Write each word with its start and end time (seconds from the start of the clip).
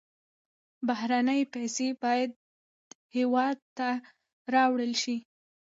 بهرنۍ 0.87 1.41
پیسې 1.53 1.87
باید 2.03 2.31
هېواد 3.15 3.57
ته 3.77 3.89
راوړل 4.53 4.93
شي. 5.01 5.17